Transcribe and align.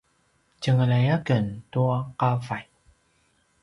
tjengelay 0.61 1.05
aken 1.15 1.45
tua 1.71 1.97
qavay 2.19 2.65